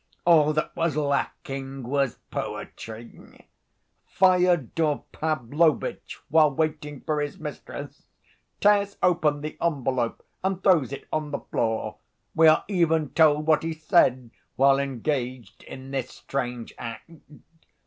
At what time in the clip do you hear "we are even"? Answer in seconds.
12.33-13.09